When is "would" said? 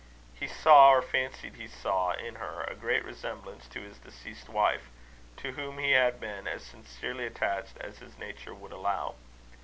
8.55-8.71